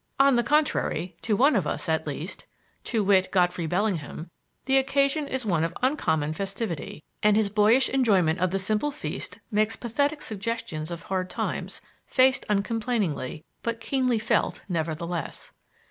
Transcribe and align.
On 0.19 0.35
the 0.35 0.41
contrary, 0.41 1.15
to 1.21 1.35
one 1.37 1.55
of 1.55 1.67
us, 1.67 1.87
at 1.87 2.07
least 2.07 2.45
to 2.85 3.03
wit, 3.03 3.29
Godfrey 3.31 3.67
Bellingham 3.67 4.31
the 4.65 4.77
occasion 4.77 5.27
is 5.27 5.45
one 5.45 5.63
of 5.63 5.77
uncommon 5.83 6.33
festivity, 6.33 7.03
and 7.21 7.37
his 7.37 7.49
boyish 7.51 7.87
enjoyment 7.87 8.39
of 8.39 8.49
the 8.49 8.57
simple 8.57 8.89
feast 8.89 9.37
makes 9.51 9.75
pathetic 9.75 10.23
suggestions 10.23 10.89
of 10.89 11.03
hard 11.03 11.29
times, 11.29 11.81
faced 12.07 12.45
uncomplainingly, 12.49 13.45
but 13.61 13.79
keenly 13.79 14.17
felt 14.17 14.63
nevertheless. 14.67 15.53